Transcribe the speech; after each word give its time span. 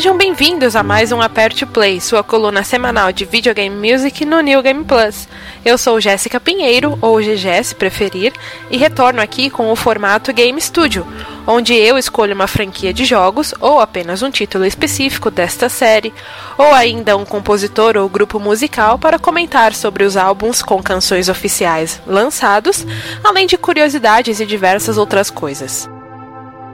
Sejam 0.00 0.16
bem-vindos 0.16 0.74
a 0.76 0.82
mais 0.82 1.12
um 1.12 1.20
Aperte 1.20 1.66
Play, 1.66 2.00
sua 2.00 2.24
coluna 2.24 2.64
semanal 2.64 3.12
de 3.12 3.26
videogame 3.26 3.76
music 3.76 4.24
no 4.24 4.40
New 4.40 4.62
Game 4.62 4.82
Plus. 4.82 5.28
Eu 5.62 5.76
sou 5.76 6.00
Jéssica 6.00 6.40
Pinheiro, 6.40 6.98
ou 7.02 7.20
GG 7.20 7.62
se 7.62 7.74
preferir, 7.74 8.32
e 8.70 8.78
retorno 8.78 9.20
aqui 9.20 9.50
com 9.50 9.70
o 9.70 9.76
formato 9.76 10.32
Game 10.32 10.58
Studio, 10.58 11.06
onde 11.46 11.74
eu 11.74 11.98
escolho 11.98 12.34
uma 12.34 12.46
franquia 12.46 12.94
de 12.94 13.04
jogos, 13.04 13.52
ou 13.60 13.78
apenas 13.78 14.22
um 14.22 14.30
título 14.30 14.64
específico 14.64 15.30
desta 15.30 15.68
série, 15.68 16.14
ou 16.56 16.72
ainda 16.72 17.14
um 17.14 17.26
compositor 17.26 17.98
ou 17.98 18.08
grupo 18.08 18.40
musical 18.40 18.98
para 18.98 19.18
comentar 19.18 19.74
sobre 19.74 20.04
os 20.04 20.16
álbuns 20.16 20.62
com 20.62 20.82
canções 20.82 21.28
oficiais 21.28 22.00
lançados, 22.06 22.86
além 23.22 23.46
de 23.46 23.58
curiosidades 23.58 24.40
e 24.40 24.46
diversas 24.46 24.96
outras 24.96 25.28
coisas. 25.28 25.90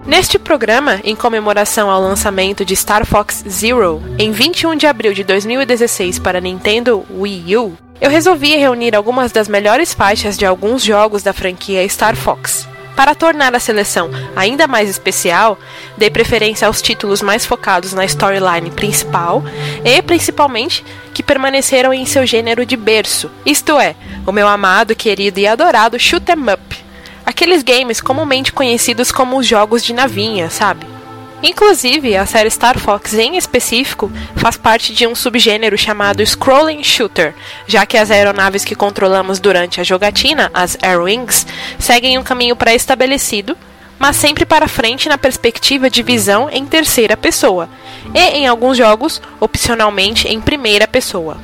Neste 0.06 0.39
programa, 0.39 1.00
em 1.03 1.17
comemoração 1.17 1.91
ao 1.91 2.00
lançamento 2.00 2.65
de 2.65 2.77
Star 2.77 3.05
Fox 3.05 3.44
Zero 3.49 4.00
em 4.17 4.31
21 4.31 4.77
de 4.77 4.87
abril 4.87 5.12
de 5.12 5.25
2016 5.25 6.21
para 6.21 6.41
Nintendo 6.41 7.05
Wii 7.11 7.56
U, 7.56 7.77
eu 8.00 8.09
resolvi 8.09 8.55
reunir 8.55 8.94
algumas 8.94 9.33
das 9.33 9.49
melhores 9.49 9.93
faixas 9.93 10.39
de 10.39 10.47
alguns 10.47 10.84
jogos 10.84 11.25
da 11.25 11.33
franquia 11.33 11.87
Star 11.89 12.15
Fox. 12.15 12.69
Para 12.94 13.17
tornar 13.17 13.53
a 13.56 13.59
seleção 13.59 14.09
ainda 14.37 14.69
mais 14.69 14.89
especial, 14.89 15.59
dei 15.99 16.09
preferência 16.09 16.69
aos 16.69 16.81
títulos 16.81 17.21
mais 17.21 17.44
focados 17.44 17.93
na 17.93 18.05
storyline 18.05 18.71
principal 18.71 19.43
e, 19.84 20.00
principalmente, 20.03 20.84
que 21.12 21.23
permaneceram 21.23 21.93
em 21.93 22.06
seu 22.06 22.25
gênero 22.25 22.65
de 22.65 22.77
berço, 22.77 23.28
isto 23.44 23.77
é, 23.78 23.97
o 24.25 24.31
meu 24.31 24.47
amado, 24.47 24.94
querido 24.94 25.41
e 25.41 25.49
adorado 25.49 25.99
shoot 25.99 26.25
'em 26.31 26.53
up 26.53 26.86
Aqueles 27.37 27.63
games 27.63 28.01
comumente 28.01 28.51
conhecidos 28.51 29.13
como 29.13 29.37
os 29.37 29.47
jogos 29.47 29.85
de 29.85 29.93
navinha, 29.93 30.49
sabe? 30.49 30.87
Inclusive, 31.43 32.17
a 32.17 32.25
série 32.25 32.51
Star 32.51 32.79
Fox 32.79 33.13
em 33.13 33.37
específico 33.37 34.11
faz 34.37 34.57
parte 34.57 34.95
de 34.95 35.07
um 35.07 35.15
subgênero 35.15 35.77
chamado 35.77 36.25
Scrolling 36.25 36.83
Shooter, 36.83 37.35
já 37.67 37.85
que 37.85 37.99
as 37.99 38.11
aeronaves 38.11 38.65
que 38.65 38.75
controlamos 38.75 39.39
durante 39.39 39.83
a 39.83 39.85
jogatina, 39.85 40.51
as 40.55 40.79
Airwings, 40.81 41.47
seguem 41.79 42.17
um 42.17 42.23
caminho 42.23 42.57
pré-estabelecido, 42.57 43.55
mas 43.99 44.17
sempre 44.17 44.47
para 44.47 44.67
frente 44.67 45.07
na 45.07 45.19
perspectiva 45.19 45.91
de 45.91 46.03
visão 46.03 46.49
em 46.51 46.65
terceira 46.65 47.19
pessoa, 47.19 47.69
e 48.15 48.19
em 48.19 48.47
alguns 48.47 48.79
jogos, 48.79 49.21
opcionalmente 49.39 50.27
em 50.27 50.41
primeira 50.41 50.89
pessoa. 50.89 51.37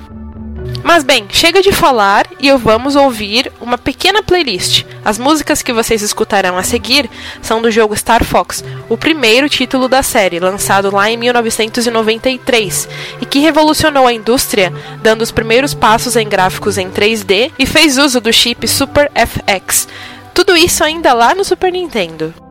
Mas 0.82 1.04
bem, 1.04 1.26
chega 1.30 1.62
de 1.62 1.70
falar 1.72 2.26
e 2.40 2.48
eu 2.48 2.58
vamos 2.58 2.96
ouvir 2.96 3.52
uma 3.60 3.78
pequena 3.78 4.22
playlist. 4.22 4.84
As 5.04 5.18
músicas 5.18 5.62
que 5.62 5.72
vocês 5.72 6.02
escutarão 6.02 6.58
a 6.58 6.62
seguir 6.62 7.08
são 7.40 7.62
do 7.62 7.70
jogo 7.70 7.96
Star 7.96 8.24
Fox, 8.24 8.64
o 8.88 8.96
primeiro 8.96 9.48
título 9.48 9.88
da 9.88 10.02
série, 10.02 10.40
lançado 10.40 10.94
lá 10.94 11.08
em 11.08 11.16
1993, 11.16 12.88
e 13.20 13.26
que 13.26 13.38
revolucionou 13.38 14.06
a 14.06 14.12
indústria, 14.12 14.72
dando 15.02 15.22
os 15.22 15.30
primeiros 15.30 15.72
passos 15.72 16.16
em 16.16 16.28
gráficos 16.28 16.76
em 16.76 16.90
3D 16.90 17.52
e 17.58 17.64
fez 17.64 17.96
uso 17.96 18.20
do 18.20 18.32
chip 18.32 18.66
Super 18.66 19.10
FX. 19.14 19.86
Tudo 20.34 20.56
isso 20.56 20.82
ainda 20.82 21.12
lá 21.12 21.34
no 21.34 21.44
Super 21.44 21.70
Nintendo. 21.70 22.41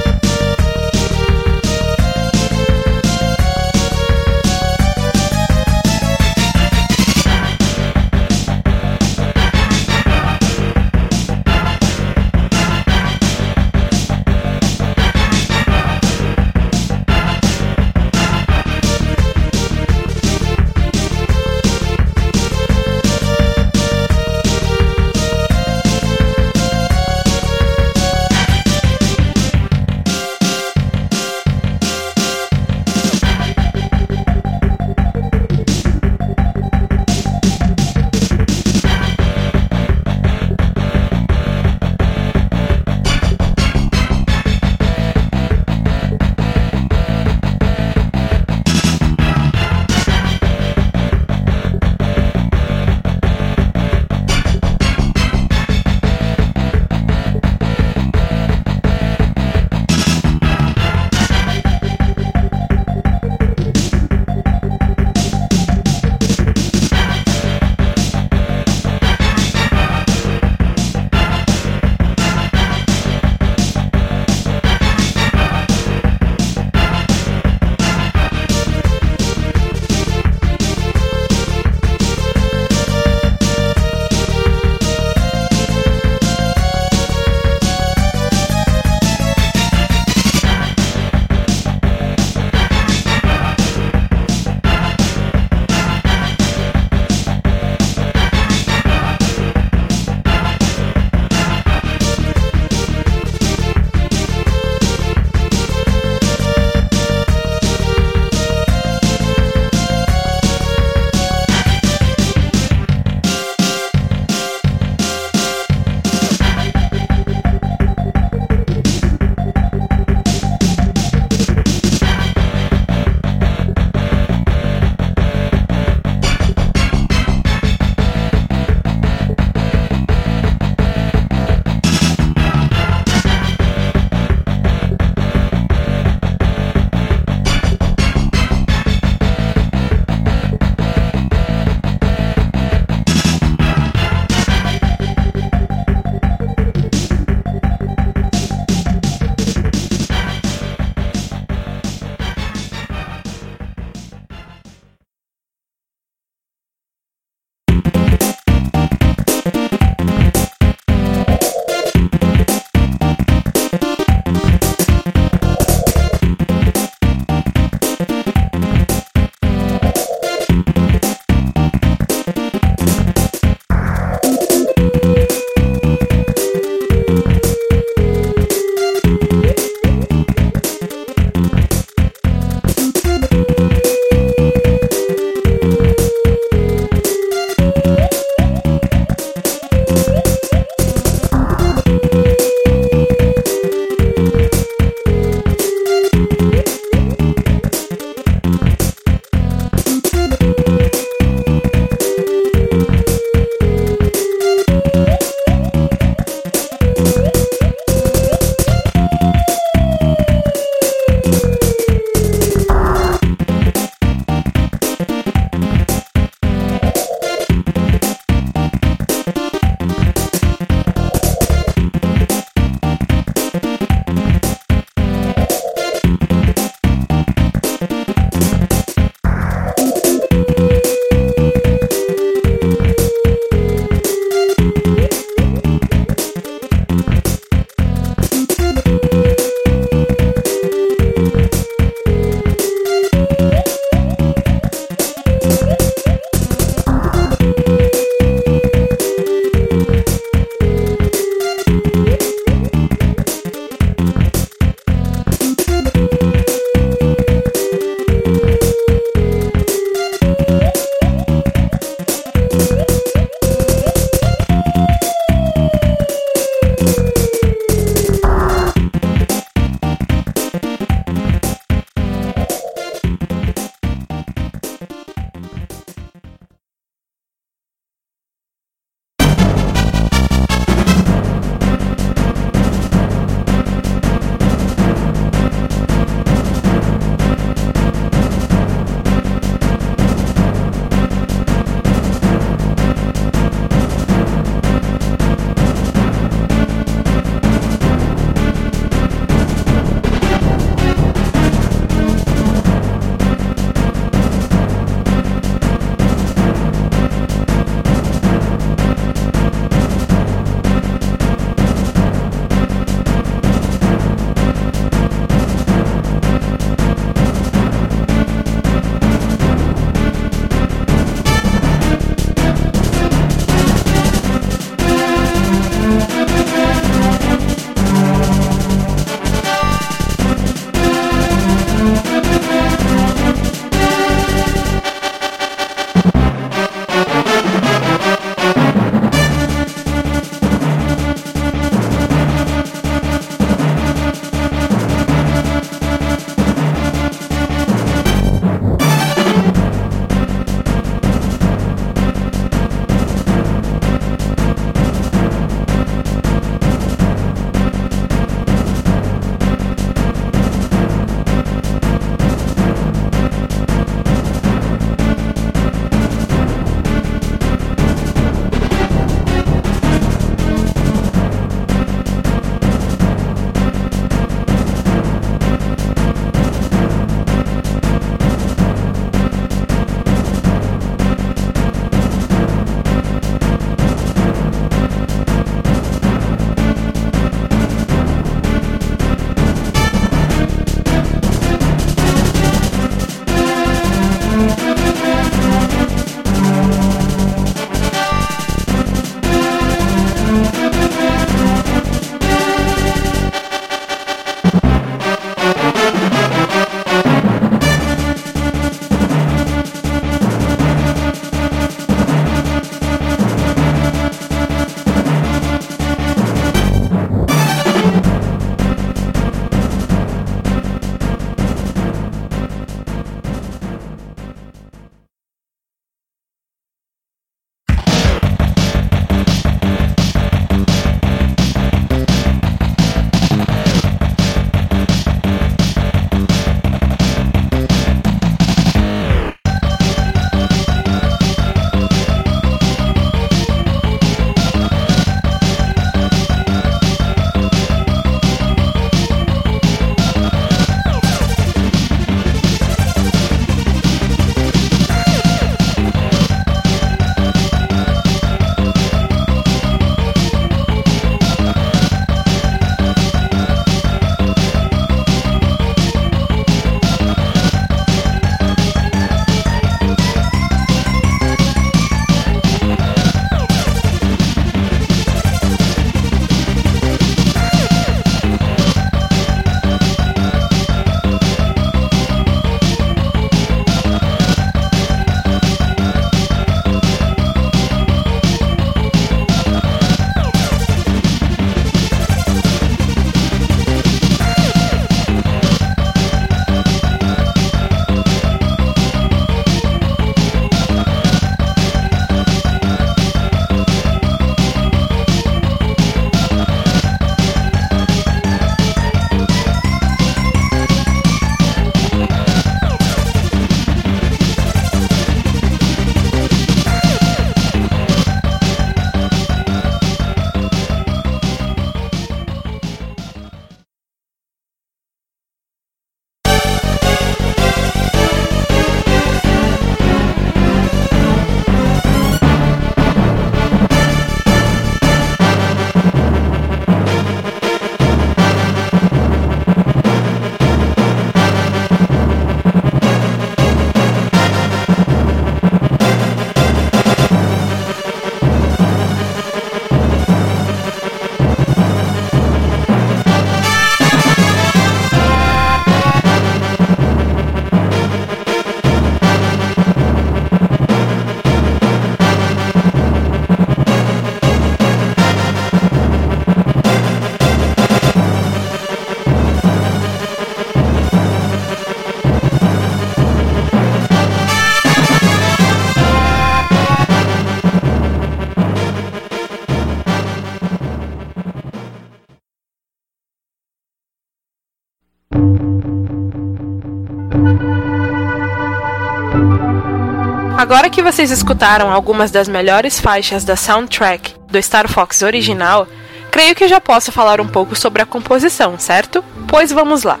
Agora 590.48 590.70
que 590.70 590.82
vocês 590.82 591.10
escutaram 591.10 591.70
algumas 591.70 592.10
das 592.10 592.26
melhores 592.26 592.80
faixas 592.80 593.22
da 593.22 593.36
soundtrack 593.36 594.14
do 594.30 594.42
Star 594.42 594.66
Fox 594.66 595.02
original, 595.02 595.68
creio 596.10 596.34
que 596.34 596.48
já 596.48 596.58
posso 596.58 596.90
falar 596.90 597.20
um 597.20 597.28
pouco 597.28 597.54
sobre 597.54 597.82
a 597.82 597.86
composição, 597.86 598.58
certo? 598.58 599.04
Pois 599.28 599.52
vamos 599.52 599.82
lá. 599.82 600.00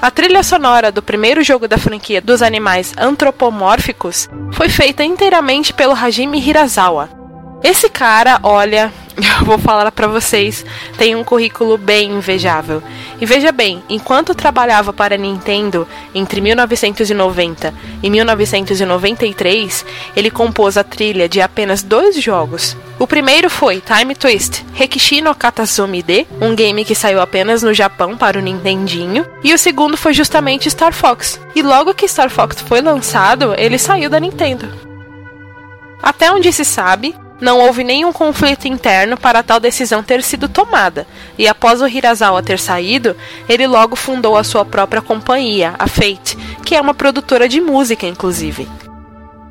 A 0.00 0.08
trilha 0.08 0.44
sonora 0.44 0.92
do 0.92 1.02
primeiro 1.02 1.42
jogo 1.42 1.66
da 1.66 1.78
franquia 1.78 2.20
dos 2.20 2.42
animais 2.42 2.94
antropomórficos 2.96 4.28
foi 4.52 4.68
feita 4.68 5.02
inteiramente 5.02 5.74
pelo 5.74 5.94
Hajime 5.94 6.38
Hirasawa. 6.38 7.15
Esse 7.62 7.88
cara, 7.88 8.38
olha, 8.42 8.92
eu 9.16 9.44
vou 9.44 9.58
falar 9.58 9.90
para 9.90 10.06
vocês, 10.06 10.64
tem 10.98 11.16
um 11.16 11.24
currículo 11.24 11.78
bem 11.78 12.10
invejável. 12.12 12.82
E 13.20 13.24
veja 13.24 13.50
bem, 13.50 13.82
enquanto 13.88 14.34
trabalhava 14.34 14.92
para 14.92 15.14
a 15.14 15.18
Nintendo 15.18 15.88
entre 16.14 16.40
1990 16.40 17.72
e 18.02 18.10
1993, 18.10 19.84
ele 20.14 20.30
compôs 20.30 20.76
a 20.76 20.84
trilha 20.84 21.28
de 21.28 21.40
apenas 21.40 21.82
dois 21.82 22.20
jogos. 22.22 22.76
O 22.98 23.06
primeiro 23.06 23.50
foi 23.50 23.82
Time 23.82 24.14
Twist 24.14 24.64
Rekishi 24.72 25.20
no 25.20 25.34
Katazumi 25.34 26.02
D, 26.02 26.26
um 26.40 26.54
game 26.54 26.84
que 26.84 26.94
saiu 26.94 27.20
apenas 27.20 27.62
no 27.62 27.72
Japão 27.72 28.16
para 28.16 28.38
o 28.38 28.42
Nintendinho, 28.42 29.26
e 29.42 29.54
o 29.54 29.58
segundo 29.58 29.96
foi 29.96 30.12
justamente 30.12 30.70
Star 30.70 30.92
Fox. 30.92 31.40
E 31.54 31.62
logo 31.62 31.94
que 31.94 32.06
Star 32.06 32.30
Fox 32.30 32.60
foi 32.60 32.82
lançado, 32.82 33.54
ele 33.56 33.78
saiu 33.78 34.10
da 34.10 34.20
Nintendo. 34.20 34.68
Até 36.02 36.30
onde 36.30 36.52
se 36.52 36.64
sabe, 36.64 37.14
não 37.40 37.60
houve 37.60 37.84
nenhum 37.84 38.12
conflito 38.12 38.66
interno 38.66 39.16
para 39.16 39.42
tal 39.42 39.60
decisão 39.60 40.02
ter 40.02 40.22
sido 40.22 40.48
tomada, 40.48 41.06
e 41.38 41.46
após 41.46 41.80
o 41.80 41.88
Hirasawa 41.88 42.42
ter 42.42 42.58
saído, 42.58 43.16
ele 43.48 43.66
logo 43.66 43.96
fundou 43.96 44.36
a 44.36 44.44
sua 44.44 44.64
própria 44.64 45.02
companhia, 45.02 45.74
a 45.78 45.86
Fate, 45.86 46.36
que 46.64 46.74
é 46.74 46.80
uma 46.80 46.94
produtora 46.94 47.48
de 47.48 47.60
música, 47.60 48.06
inclusive. 48.06 48.68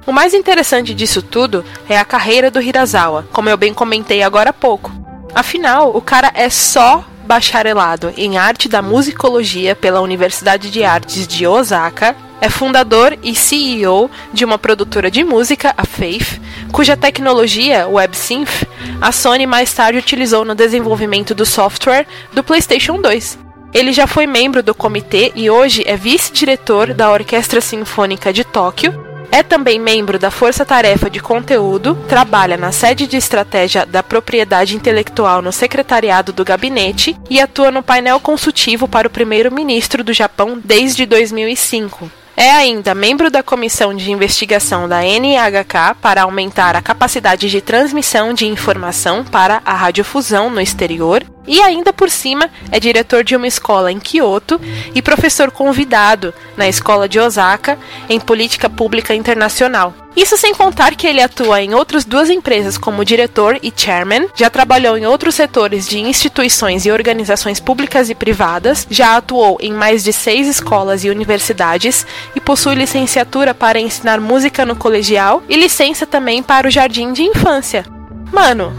O 0.06 0.12
mais 0.12 0.34
interessante 0.34 0.94
disso 0.94 1.22
tudo 1.22 1.66
é 1.90 1.98
a 1.98 2.06
carreira 2.06 2.52
do 2.52 2.62
Hirasawa, 2.62 3.28
como 3.32 3.50
eu 3.50 3.58
bem 3.58 3.74
comentei 3.74 4.22
agora 4.22 4.52
há 4.52 4.54
pouco. 4.54 4.92
Afinal, 5.34 5.96
o 5.96 6.02
cara 6.02 6.32
é 6.34 6.50
só 6.50 7.04
bacharelado 7.26 8.14
em 8.16 8.38
arte 8.38 8.70
da 8.70 8.84
musicologia 8.84 9.76
pela 9.76 10.02
Universidade 10.02 10.70
de 10.70 10.84
Artes 10.84 11.28
de 11.28 11.48
Osaka 11.48 12.16
é 12.40 12.50
fundador 12.50 13.18
e 13.24 13.34
CEO 13.34 14.10
de 14.32 14.46
uma 14.46 14.58
produtora 14.58 15.10
de 15.10 15.24
música, 15.24 15.74
a 15.76 15.86
Faith, 15.86 16.40
cuja 16.76 16.98
tecnologia, 16.98 17.88
WebSynth, 17.88 18.68
a 19.00 19.10
Sony 19.10 19.48
mais 19.48 19.74
tarde 19.74 19.98
utilizou 19.98 20.44
no 20.44 20.54
desenvolvimento 20.54 21.34
do 21.34 21.46
software 21.46 22.06
do 22.34 22.44
PlayStation 22.44 23.00
2. 23.00 23.40
Ele 23.74 23.94
já 23.94 24.06
foi 24.06 24.28
membro 24.28 24.62
do 24.62 24.76
comitê 24.76 25.32
e 25.36 25.50
hoje 25.50 25.84
é 25.86 25.96
vice-diretor 25.96 26.94
da 26.94 27.10
Orquestra 27.10 27.62
Sinfônica 27.62 28.34
de 28.34 28.44
Tóquio 28.44 28.94
é 29.32 29.42
também 29.42 29.80
membro 29.80 30.20
da 30.20 30.30
Força 30.30 30.66
Tarefa 30.66 31.10
de 31.10 31.22
Conteúdo, 31.22 31.96
trabalha 32.10 32.58
na 32.58 32.74
sede 32.74 33.08
de 33.08 33.16
estratégia 33.16 33.86
da 33.86 34.04
propriedade 34.04 34.76
intelectual 34.76 35.42
no 35.42 35.54
secretariado 35.54 36.34
do 36.34 36.44
gabinete 36.44 37.18
e 37.30 37.40
atua 37.40 37.72
no 37.72 37.82
painel 37.82 38.20
consultivo 38.20 38.86
para 38.86 39.08
o 39.08 39.12
primeiro-ministro 39.12 40.04
do 40.04 40.12
Japão 40.12 40.60
desde 40.64 41.06
2005. 41.06 42.25
É 42.38 42.52
ainda 42.52 42.94
membro 42.94 43.32
da 43.32 43.42
comissão 43.42 43.96
de 43.96 44.12
investigação 44.12 44.90
da 44.90 45.02
NHK 45.02 45.96
para 46.02 46.24
aumentar 46.24 46.76
a 46.76 46.82
capacidade 46.82 47.50
de 47.50 47.62
transmissão 47.62 48.34
de 48.34 48.46
informação 48.46 49.24
para 49.24 49.62
a 49.64 49.74
radiofusão 49.74 50.50
no 50.50 50.60
exterior 50.60 51.24
e 51.48 51.62
ainda 51.62 51.94
por 51.94 52.10
cima 52.10 52.50
é 52.72 52.80
diretor 52.80 53.24
de 53.24 53.36
uma 53.36 53.48
escola 53.48 53.92
em 53.92 54.00
Kyoto 54.00 54.60
e 54.94 55.02
professor 55.02 55.52
convidado 55.52 56.34
na 56.58 56.68
escola 56.68 57.08
de 57.08 57.20
Osaka 57.20 57.78
em 58.10 58.20
política 58.20 58.70
pública 58.70 59.14
internacional. 59.14 59.94
Isso 60.16 60.38
sem 60.38 60.54
contar 60.54 60.96
que 60.96 61.06
ele 61.06 61.22
atua 61.22 61.62
em 61.62 61.74
outras 61.74 62.06
duas 62.06 62.30
empresas 62.30 62.78
como 62.78 63.04
diretor 63.04 63.60
e 63.62 63.72
chairman, 63.76 64.30
já 64.34 64.50
trabalhou 64.50 64.98
em 64.98 65.06
outros 65.06 65.36
setores 65.36 65.88
de 65.88 66.00
instituições 66.00 66.86
e 66.86 66.92
organizações 66.92 67.60
públicas 67.60 68.10
e 68.10 68.16
privadas, 68.16 68.88
já 68.90 69.18
atuou 69.18 69.58
em 69.60 69.74
mais 69.74 70.06
de 70.06 70.14
seis 70.14 70.48
escolas 70.48 71.04
e 71.04 71.10
universidades 71.10 72.08
e 72.34 72.40
possui 72.40 72.76
licenciatura 72.76 73.54
para 73.54 73.80
ensinar 73.80 74.22
música 74.22 74.66
no 74.66 74.76
colegial 74.76 75.44
e 75.50 75.58
licença 75.58 76.06
também 76.06 76.42
para 76.42 76.68
o 76.68 76.72
jardim 76.72 77.12
de 77.12 77.24
infância. 77.24 77.86
Mano, 78.32 78.74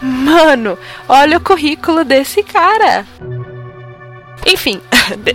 Mano, 0.00 0.78
olha 1.08 1.38
o 1.38 1.40
currículo 1.40 2.04
desse 2.04 2.42
cara. 2.42 3.06
Enfim, 4.46 4.80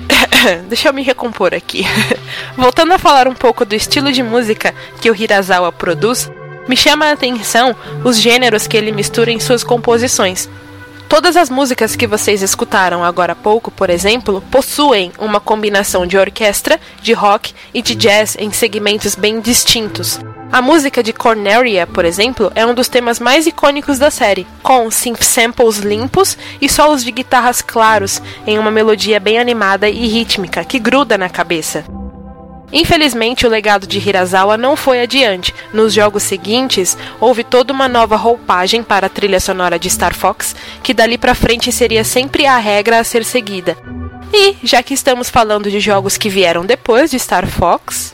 deixa 0.67 0.89
eu 0.89 0.93
me 0.93 1.01
recompor 1.01 1.53
aqui. 1.53 1.85
Voltando 2.57 2.93
a 2.93 2.97
falar 2.97 3.27
um 3.27 3.35
pouco 3.35 3.65
do 3.65 3.75
estilo 3.75 4.11
de 4.11 4.23
música 4.23 4.73
que 5.01 5.09
o 5.11 5.15
Hirasawa 5.15 5.71
produz, 5.71 6.31
me 6.67 6.77
chama 6.77 7.05
a 7.05 7.11
atenção 7.11 7.75
os 8.03 8.19
gêneros 8.19 8.67
que 8.67 8.77
ele 8.77 8.91
mistura 8.91 9.31
em 9.31 9.39
suas 9.39 9.63
composições. 9.63 10.49
Todas 11.09 11.37
as 11.37 11.49
músicas 11.49 11.95
que 11.95 12.07
vocês 12.07 12.41
escutaram 12.41 13.03
agora 13.03 13.33
há 13.33 13.35
pouco, 13.35 13.69
por 13.69 13.89
exemplo, 13.89 14.41
possuem 14.49 15.11
uma 15.19 15.39
combinação 15.39 16.07
de 16.07 16.17
orquestra, 16.17 16.79
de 17.01 17.13
rock 17.13 17.53
e 17.73 17.81
de 17.81 17.93
jazz 17.93 18.35
em 18.39 18.51
segmentos 18.51 19.13
bem 19.13 19.39
distintos. 19.39 20.19
A 20.53 20.61
música 20.61 21.01
de 21.01 21.11
Cornelia, 21.11 21.87
por 21.87 22.05
exemplo, 22.05 22.51
é 22.53 22.63
um 22.63 22.75
dos 22.75 22.87
temas 22.87 23.19
mais 23.19 23.47
icônicos 23.47 23.97
da 23.97 24.11
série, 24.11 24.45
com 24.61 24.91
synth 24.91 25.23
samples 25.23 25.77
limpos 25.77 26.37
e 26.61 26.69
solos 26.69 27.03
de 27.03 27.11
guitarras 27.11 27.59
claros 27.59 28.21
em 28.45 28.59
uma 28.59 28.69
melodia 28.69 29.19
bem 29.19 29.39
animada 29.39 29.89
e 29.89 30.05
rítmica 30.05 30.63
que 30.63 30.77
gruda 30.77 31.17
na 31.17 31.27
cabeça. 31.27 31.83
Infelizmente, 32.71 33.47
o 33.47 33.49
legado 33.49 33.87
de 33.87 33.97
Hirasawa 33.97 34.55
não 34.55 34.75
foi 34.75 35.01
adiante. 35.01 35.51
Nos 35.73 35.91
jogos 35.91 36.21
seguintes, 36.21 36.95
houve 37.19 37.43
toda 37.43 37.73
uma 37.73 37.89
nova 37.89 38.15
roupagem 38.15 38.83
para 38.83 39.07
a 39.07 39.09
trilha 39.09 39.39
sonora 39.39 39.79
de 39.79 39.89
Star 39.89 40.13
Fox, 40.13 40.55
que 40.83 40.93
dali 40.93 41.17
para 41.17 41.33
frente 41.33 41.71
seria 41.71 42.03
sempre 42.03 42.45
a 42.45 42.59
regra 42.59 42.99
a 42.99 43.03
ser 43.03 43.25
seguida. 43.25 43.75
E, 44.31 44.55
já 44.63 44.83
que 44.83 44.93
estamos 44.93 45.31
falando 45.31 45.71
de 45.71 45.79
jogos 45.79 46.15
que 46.15 46.29
vieram 46.29 46.63
depois 46.63 47.09
de 47.09 47.17
Star 47.17 47.47
Fox, 47.47 48.13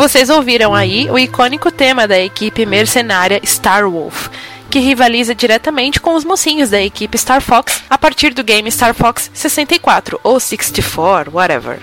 Vocês 0.00 0.30
ouviram 0.30 0.74
aí 0.74 1.10
o 1.10 1.18
icônico 1.18 1.70
tema 1.70 2.08
da 2.08 2.18
equipe 2.18 2.64
mercenária 2.64 3.38
Star 3.44 3.86
Wolf, 3.86 4.28
que 4.70 4.78
rivaliza 4.78 5.34
diretamente 5.34 6.00
com 6.00 6.14
os 6.14 6.24
mocinhos 6.24 6.70
da 6.70 6.80
equipe 6.80 7.18
Star 7.18 7.42
Fox 7.42 7.82
a 7.90 7.98
partir 7.98 8.32
do 8.32 8.42
game 8.42 8.72
Star 8.72 8.94
Fox 8.94 9.30
64 9.34 10.18
ou 10.24 10.40
64, 10.40 11.30
whatever. 11.30 11.80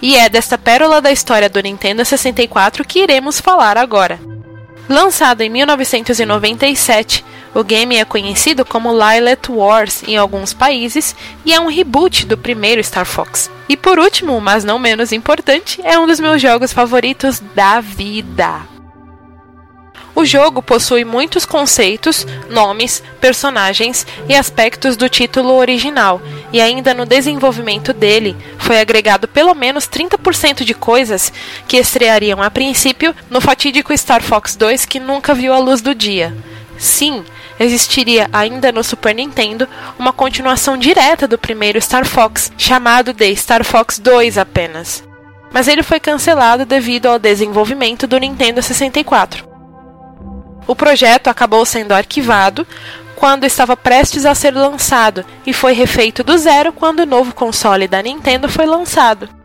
E 0.00 0.16
é 0.16 0.30
desta 0.30 0.56
pérola 0.56 1.02
da 1.02 1.12
história 1.12 1.50
do 1.50 1.60
Nintendo 1.60 2.02
64 2.02 2.86
que 2.86 3.00
iremos 3.00 3.38
falar 3.38 3.76
agora. 3.76 4.18
Lançado 4.88 5.42
em 5.42 5.50
1997, 5.50 7.22
o 7.54 7.62
game 7.62 7.96
é 7.96 8.04
conhecido 8.04 8.64
como 8.64 8.92
Lilith 8.92 9.50
Wars 9.50 10.02
em 10.06 10.16
alguns 10.16 10.52
países 10.52 11.14
e 11.44 11.52
é 11.52 11.60
um 11.60 11.68
reboot 11.68 12.26
do 12.26 12.38
primeiro 12.38 12.82
Star 12.82 13.04
Fox. 13.04 13.50
E 13.68 13.76
por 13.76 13.98
último, 13.98 14.40
mas 14.40 14.64
não 14.64 14.78
menos 14.78 15.12
importante, 15.12 15.80
é 15.84 15.98
um 15.98 16.06
dos 16.06 16.20
meus 16.20 16.40
jogos 16.40 16.72
favoritos 16.72 17.40
da 17.54 17.80
vida. 17.80 18.72
O 20.14 20.26
jogo 20.26 20.62
possui 20.62 21.04
muitos 21.04 21.46
conceitos, 21.46 22.26
nomes, 22.50 23.02
personagens 23.18 24.06
e 24.28 24.34
aspectos 24.34 24.94
do 24.94 25.08
título 25.08 25.54
original, 25.54 26.20
e 26.52 26.60
ainda 26.60 26.92
no 26.92 27.06
desenvolvimento 27.06 27.94
dele 27.94 28.36
foi 28.58 28.78
agregado 28.78 29.26
pelo 29.26 29.54
menos 29.54 29.88
30% 29.88 30.64
de 30.64 30.74
coisas 30.74 31.32
que 31.66 31.78
estreariam 31.78 32.42
a 32.42 32.50
princípio 32.50 33.14
no 33.30 33.40
fatídico 33.40 33.96
Star 33.96 34.22
Fox 34.22 34.54
2 34.54 34.84
que 34.84 35.00
nunca 35.00 35.34
viu 35.34 35.52
a 35.52 35.58
luz 35.58 35.80
do 35.80 35.94
dia. 35.94 36.36
Sim, 36.76 37.24
existiria 37.58 38.28
ainda 38.32 38.72
no 38.72 38.82
Super 38.82 39.14
Nintendo 39.14 39.68
uma 39.98 40.12
continuação 40.12 40.76
direta 40.76 41.26
do 41.28 41.38
primeiro 41.38 41.80
Star 41.80 42.04
Fox, 42.04 42.52
chamado 42.56 43.12
de 43.12 43.34
Star 43.36 43.64
Fox 43.64 43.98
2 43.98 44.38
apenas. 44.38 45.04
Mas 45.52 45.68
ele 45.68 45.82
foi 45.82 46.00
cancelado 46.00 46.64
devido 46.64 47.06
ao 47.06 47.18
desenvolvimento 47.18 48.06
do 48.06 48.18
Nintendo 48.18 48.62
64. 48.62 49.46
O 50.66 50.74
projeto 50.74 51.28
acabou 51.28 51.64
sendo 51.64 51.92
arquivado 51.92 52.66
quando 53.16 53.44
estava 53.44 53.76
prestes 53.76 54.24
a 54.24 54.34
ser 54.34 54.52
lançado 54.52 55.24
e 55.46 55.52
foi 55.52 55.72
refeito 55.74 56.24
do 56.24 56.36
zero 56.38 56.72
quando 56.72 57.00
o 57.00 57.06
novo 57.06 57.34
console 57.34 57.86
da 57.86 58.02
Nintendo 58.02 58.48
foi 58.48 58.66
lançado. 58.66 59.41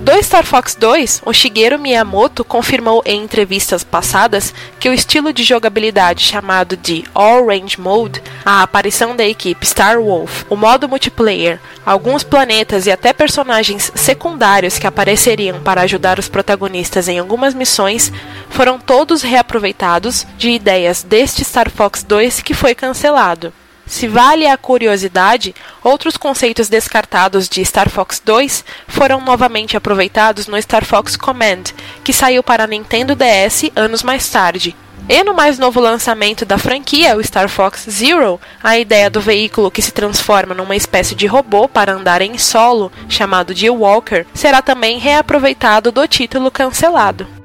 Do 0.00 0.12
Star 0.22 0.46
Fox 0.46 0.74
2, 0.76 1.22
o 1.26 1.32
Shigeru 1.32 1.78
Miyamoto 1.78 2.42
confirmou 2.42 3.02
em 3.04 3.22
entrevistas 3.22 3.84
passadas 3.84 4.54
que 4.78 4.88
o 4.88 4.94
estilo 4.94 5.30
de 5.30 5.44
jogabilidade 5.44 6.24
chamado 6.24 6.74
de 6.74 7.04
All 7.14 7.46
Range 7.46 7.78
Mode, 7.78 8.22
a 8.42 8.62
aparição 8.62 9.14
da 9.14 9.26
equipe 9.28 9.66
Star 9.66 10.00
Wolf, 10.00 10.44
o 10.48 10.56
modo 10.56 10.88
multiplayer, 10.88 11.60
alguns 11.84 12.24
planetas 12.24 12.86
e 12.86 12.90
até 12.90 13.12
personagens 13.12 13.92
secundários 13.94 14.78
que 14.78 14.86
apareceriam 14.86 15.60
para 15.60 15.82
ajudar 15.82 16.18
os 16.18 16.30
protagonistas 16.30 17.06
em 17.06 17.18
algumas 17.18 17.52
missões, 17.52 18.10
foram 18.48 18.78
todos 18.78 19.20
reaproveitados 19.20 20.26
de 20.38 20.48
ideias 20.48 21.02
deste 21.02 21.44
Star 21.44 21.70
Fox 21.70 22.02
2 22.02 22.40
que 22.40 22.54
foi 22.54 22.74
cancelado. 22.74 23.52
Se 23.90 24.06
vale 24.06 24.46
a 24.46 24.56
curiosidade, 24.56 25.52
outros 25.82 26.16
conceitos 26.16 26.68
descartados 26.68 27.48
de 27.48 27.60
Star 27.62 27.90
Fox 27.90 28.22
2 28.24 28.64
foram 28.86 29.20
novamente 29.20 29.76
aproveitados 29.76 30.46
no 30.46 30.56
Star 30.56 30.84
Fox 30.84 31.16
Command, 31.16 31.64
que 32.04 32.12
saiu 32.12 32.40
para 32.40 32.68
Nintendo 32.68 33.16
DS 33.16 33.68
anos 33.74 34.04
mais 34.04 34.26
tarde. 34.30 34.76
E 35.08 35.24
no 35.24 35.34
mais 35.34 35.58
novo 35.58 35.80
lançamento 35.80 36.44
da 36.44 36.56
franquia, 36.56 37.16
o 37.16 37.20
Star 37.20 37.48
Fox 37.48 37.84
Zero, 37.90 38.40
a 38.62 38.78
ideia 38.78 39.10
do 39.10 39.20
veículo 39.20 39.72
que 39.72 39.82
se 39.82 39.90
transforma 39.90 40.54
numa 40.54 40.76
espécie 40.76 41.16
de 41.16 41.26
robô 41.26 41.68
para 41.68 41.92
andar 41.92 42.22
em 42.22 42.38
solo, 42.38 42.92
chamado 43.08 43.52
de 43.52 43.68
Walker, 43.68 44.24
será 44.32 44.62
também 44.62 45.00
reaproveitado 45.00 45.90
do 45.90 46.06
título 46.06 46.48
cancelado. 46.48 47.39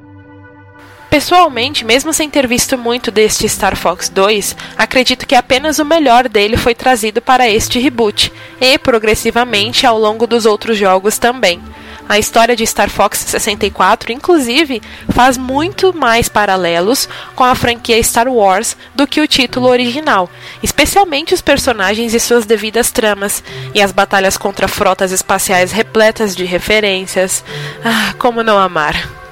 Pessoalmente, 1.16 1.86
mesmo 1.86 2.12
sem 2.12 2.30
ter 2.30 2.46
visto 2.46 2.78
muito 2.78 3.10
deste 3.10 3.48
Star 3.48 3.74
Fox 3.78 4.10
2, 4.10 4.54
acredito 4.78 5.26
que 5.26 5.34
apenas 5.34 5.80
o 5.80 5.86
melhor 5.86 6.28
dele 6.28 6.58
foi 6.58 6.76
trazido 6.76 7.22
para 7.22 7.50
este 7.50 7.80
reboot, 7.80 8.34
e 8.60 8.78
progressivamente 8.78 9.88
ao 9.88 9.98
longo 9.98 10.28
dos 10.28 10.46
outros 10.46 10.78
jogos 10.78 11.18
também. 11.18 11.62
A 12.10 12.20
história 12.20 12.54
de 12.54 12.68
Star 12.68 12.90
Fox 12.90 13.18
64, 13.20 14.12
inclusive, 14.12 14.82
faz 15.08 15.38
muito 15.38 15.94
mais 15.94 16.28
paralelos 16.28 17.08
com 17.34 17.46
a 17.46 17.56
franquia 17.56 18.04
Star 18.04 18.28
Wars 18.28 18.76
do 18.94 19.08
que 19.08 19.22
o 19.22 19.28
título 19.28 19.70
original, 19.70 20.30
especialmente 20.62 21.34
os 21.34 21.42
personagens 21.42 22.14
e 22.14 22.20
suas 22.20 22.46
devidas 22.46 22.92
tramas, 22.92 23.42
e 23.74 23.82
as 23.82 23.94
batalhas 23.94 24.36
contra 24.36 24.68
frotas 24.68 25.14
espaciais 25.14 25.72
repletas 25.72 26.36
de 26.36 26.44
referências. 26.44 27.42
Ah, 27.86 28.14
como 28.20 28.44
não 28.44 28.60
amar! 28.60 29.25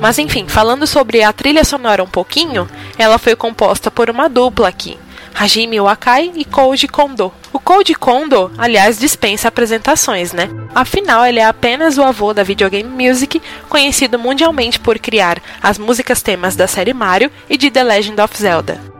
Mas 0.00 0.18
enfim, 0.18 0.46
falando 0.48 0.86
sobre 0.86 1.22
a 1.22 1.32
trilha 1.32 1.64
sonora 1.64 2.02
um 2.02 2.08
pouquinho, 2.08 2.68
ela 2.98 3.18
foi 3.18 3.36
composta 3.36 3.90
por 3.90 4.08
uma 4.08 4.28
dupla 4.28 4.68
aqui. 4.68 4.98
Hajime 5.34 5.80
Wakai 5.80 6.32
e 6.34 6.44
Koji 6.44 6.88
Kondo. 6.88 7.32
O 7.52 7.58
Koji 7.58 7.94
Kondo, 7.94 8.50
aliás, 8.58 8.98
dispensa 8.98 9.48
apresentações, 9.48 10.32
né? 10.32 10.48
Afinal, 10.74 11.24
ele 11.24 11.38
é 11.38 11.44
apenas 11.44 11.98
o 11.98 12.02
avô 12.02 12.34
da 12.34 12.42
videogame 12.42 13.08
music, 13.08 13.40
conhecido 13.68 14.18
mundialmente 14.18 14.80
por 14.80 14.98
criar 14.98 15.40
as 15.62 15.78
músicas 15.78 16.22
temas 16.22 16.56
da 16.56 16.66
série 16.66 16.92
Mario 16.92 17.30
e 17.48 17.56
de 17.56 17.70
The 17.70 17.82
Legend 17.82 18.20
of 18.20 18.36
Zelda. 18.36 18.99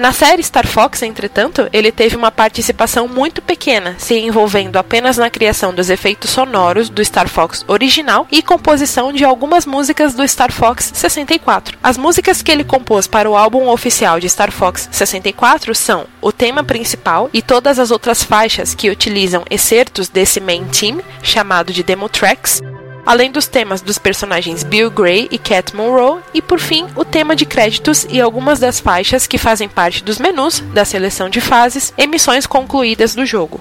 Na 0.00 0.12
série 0.12 0.42
Star 0.42 0.66
Fox, 0.66 1.02
entretanto, 1.02 1.68
ele 1.74 1.92
teve 1.92 2.16
uma 2.16 2.30
participação 2.30 3.06
muito 3.06 3.42
pequena, 3.42 3.96
se 3.98 4.14
envolvendo 4.14 4.78
apenas 4.78 5.18
na 5.18 5.28
criação 5.28 5.74
dos 5.74 5.90
efeitos 5.90 6.30
sonoros 6.30 6.88
do 6.88 7.04
Star 7.04 7.28
Fox 7.28 7.66
original 7.68 8.26
e 8.32 8.40
composição 8.40 9.12
de 9.12 9.26
algumas 9.26 9.66
músicas 9.66 10.14
do 10.14 10.26
Star 10.26 10.50
Fox 10.50 10.90
64. 10.94 11.76
As 11.82 11.98
músicas 11.98 12.40
que 12.40 12.50
ele 12.50 12.64
compôs 12.64 13.06
para 13.06 13.28
o 13.28 13.36
álbum 13.36 13.68
oficial 13.68 14.18
de 14.18 14.26
Star 14.30 14.50
Fox 14.50 14.88
64 14.90 15.74
são 15.74 16.06
o 16.22 16.32
tema 16.32 16.64
principal 16.64 17.28
e 17.30 17.42
todas 17.42 17.78
as 17.78 17.90
outras 17.90 18.22
faixas 18.22 18.74
que 18.74 18.88
utilizam 18.88 19.44
excertos 19.50 20.08
desse 20.08 20.40
main 20.40 20.64
theme, 20.64 21.04
chamado 21.22 21.74
de 21.74 21.82
demo 21.82 22.08
tracks, 22.08 22.62
além 23.04 23.30
dos 23.30 23.46
temas 23.46 23.80
dos 23.80 23.98
personagens 23.98 24.62
Bill 24.62 24.90
Gray 24.90 25.28
e 25.30 25.38
Cat 25.38 25.74
Monroe, 25.74 26.22
e 26.34 26.40
por 26.40 26.58
fim, 26.58 26.86
o 26.96 27.04
tema 27.04 27.34
de 27.34 27.44
créditos 27.44 28.06
e 28.08 28.20
algumas 28.20 28.58
das 28.58 28.80
faixas 28.80 29.26
que 29.26 29.38
fazem 29.38 29.68
parte 29.68 30.02
dos 30.04 30.18
menus, 30.18 30.60
da 30.60 30.84
seleção 30.84 31.28
de 31.28 31.40
fases 31.40 31.92
e 31.96 32.06
missões 32.06 32.46
concluídas 32.46 33.14
do 33.14 33.24
jogo. 33.24 33.60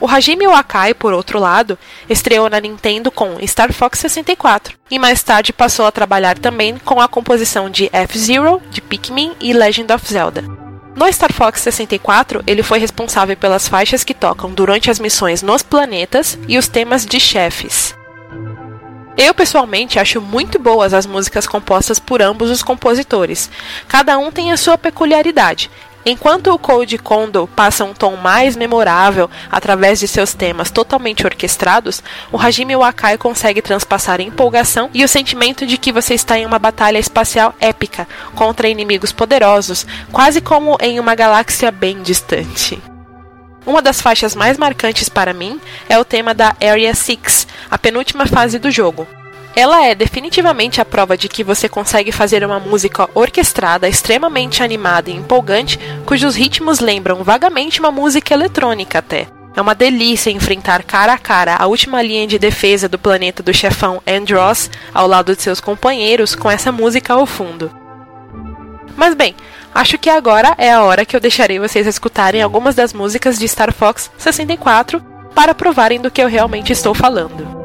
O 0.00 0.08
Hajime 0.08 0.48
Wakai, 0.48 0.94
por 0.94 1.12
outro 1.12 1.38
lado, 1.38 1.78
estreou 2.10 2.50
na 2.50 2.58
Nintendo 2.58 3.08
com 3.08 3.38
Star 3.46 3.72
Fox 3.72 4.00
64 4.00 4.76
e 4.90 4.98
mais 4.98 5.22
tarde 5.22 5.52
passou 5.52 5.86
a 5.86 5.92
trabalhar 5.92 6.36
também 6.36 6.76
com 6.78 7.00
a 7.00 7.06
composição 7.06 7.70
de 7.70 7.88
F-Zero, 7.92 8.60
de 8.68 8.80
Pikmin 8.80 9.32
e 9.40 9.52
Legend 9.52 9.92
of 9.92 10.12
Zelda. 10.12 10.42
No 10.96 11.10
Star 11.12 11.32
Fox 11.32 11.60
64, 11.60 12.42
ele 12.46 12.64
foi 12.64 12.80
responsável 12.80 13.36
pelas 13.36 13.68
faixas 13.68 14.02
que 14.02 14.12
tocam 14.12 14.50
durante 14.50 14.90
as 14.90 14.98
missões 14.98 15.40
nos 15.40 15.62
planetas 15.62 16.36
e 16.48 16.58
os 16.58 16.66
temas 16.66 17.06
de 17.06 17.20
chefes. 17.20 17.94
Eu 19.16 19.34
pessoalmente 19.34 19.98
acho 19.98 20.20
muito 20.20 20.58
boas 20.58 20.94
as 20.94 21.06
músicas 21.06 21.46
compostas 21.46 21.98
por 21.98 22.22
ambos 22.22 22.50
os 22.50 22.62
compositores. 22.62 23.50
Cada 23.86 24.18
um 24.18 24.30
tem 24.30 24.52
a 24.52 24.56
sua 24.56 24.78
peculiaridade. 24.78 25.70
Enquanto 26.04 26.48
o 26.48 26.58
Code 26.58 26.98
Kondo 26.98 27.48
passa 27.54 27.84
um 27.84 27.94
tom 27.94 28.16
mais 28.16 28.56
memorável 28.56 29.30
através 29.50 30.00
de 30.00 30.08
seus 30.08 30.34
temas 30.34 30.70
totalmente 30.70 31.24
orquestrados, 31.24 32.02
o 32.32 32.38
Hajime 32.40 32.74
Wakai 32.74 33.16
consegue 33.16 33.62
transpassar 33.62 34.20
empolgação 34.20 34.90
e 34.92 35.04
o 35.04 35.08
sentimento 35.08 35.64
de 35.64 35.78
que 35.78 35.92
você 35.92 36.14
está 36.14 36.36
em 36.36 36.44
uma 36.44 36.58
batalha 36.58 36.98
espacial 36.98 37.54
épica 37.60 38.08
contra 38.34 38.68
inimigos 38.68 39.12
poderosos, 39.12 39.86
quase 40.10 40.40
como 40.40 40.76
em 40.80 40.98
uma 40.98 41.14
galáxia 41.14 41.70
bem 41.70 42.02
distante. 42.02 42.82
Uma 43.64 43.80
das 43.80 44.00
faixas 44.00 44.34
mais 44.34 44.58
marcantes 44.58 45.08
para 45.08 45.32
mim 45.32 45.60
é 45.88 45.98
o 45.98 46.04
tema 46.04 46.34
da 46.34 46.56
Area 46.60 46.94
6, 46.94 47.46
a 47.70 47.78
penúltima 47.78 48.26
fase 48.26 48.58
do 48.58 48.70
jogo. 48.70 49.06
Ela 49.54 49.84
é 49.84 49.94
definitivamente 49.94 50.80
a 50.80 50.84
prova 50.84 51.16
de 51.16 51.28
que 51.28 51.44
você 51.44 51.68
consegue 51.68 52.10
fazer 52.10 52.44
uma 52.44 52.58
música 52.58 53.08
orquestrada, 53.14 53.86
extremamente 53.86 54.62
animada 54.62 55.10
e 55.10 55.14
empolgante, 55.14 55.78
cujos 56.06 56.34
ritmos 56.34 56.80
lembram 56.80 57.22
vagamente 57.22 57.78
uma 57.78 57.92
música 57.92 58.32
eletrônica 58.32 58.98
até. 58.98 59.28
É 59.54 59.60
uma 59.60 59.74
delícia 59.74 60.30
enfrentar 60.30 60.82
cara 60.82 61.12
a 61.12 61.18
cara 61.18 61.56
a 61.56 61.66
última 61.66 62.00
linha 62.00 62.26
de 62.26 62.38
defesa 62.38 62.88
do 62.88 62.98
planeta 62.98 63.42
do 63.42 63.52
chefão 63.52 64.02
Andross 64.06 64.70
ao 64.94 65.06
lado 65.06 65.36
de 65.36 65.42
seus 65.42 65.60
companheiros 65.60 66.34
com 66.34 66.50
essa 66.50 66.72
música 66.72 67.12
ao 67.12 67.26
fundo. 67.26 67.70
Mas 68.96 69.14
bem, 69.14 69.34
Acho 69.74 69.98
que 69.98 70.10
agora 70.10 70.54
é 70.58 70.70
a 70.70 70.82
hora 70.82 71.04
que 71.04 71.16
eu 71.16 71.20
deixarei 71.20 71.58
vocês 71.58 71.86
escutarem 71.86 72.42
algumas 72.42 72.74
das 72.74 72.92
músicas 72.92 73.38
de 73.38 73.48
Star 73.48 73.72
Fox 73.72 74.10
64 74.18 75.00
para 75.34 75.54
provarem 75.54 76.00
do 76.00 76.10
que 76.10 76.22
eu 76.22 76.28
realmente 76.28 76.72
estou 76.72 76.94
falando. 76.94 77.62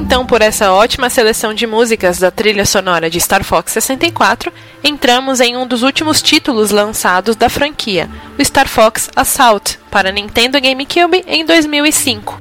Então 0.00 0.24
por 0.24 0.40
essa 0.40 0.72
ótima 0.72 1.10
seleção 1.10 1.52
de 1.52 1.66
músicas 1.66 2.18
da 2.18 2.30
trilha 2.30 2.64
sonora 2.64 3.10
de 3.10 3.20
Star 3.20 3.44
Fox 3.44 3.70
64, 3.72 4.50
entramos 4.82 5.40
em 5.40 5.58
um 5.58 5.66
dos 5.66 5.82
últimos 5.82 6.22
títulos 6.22 6.70
lançados 6.70 7.36
da 7.36 7.50
franquia, 7.50 8.08
o 8.38 8.42
Star 8.42 8.66
Fox 8.66 9.10
Assault, 9.14 9.78
para 9.90 10.10
Nintendo 10.10 10.58
GameCube 10.58 11.22
em 11.26 11.44
2005. 11.44 12.40